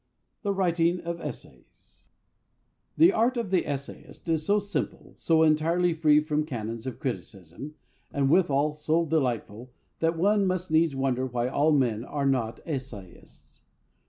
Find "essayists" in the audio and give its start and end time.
12.65-13.61